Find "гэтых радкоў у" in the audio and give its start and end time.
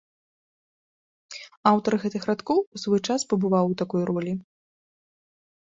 2.05-2.77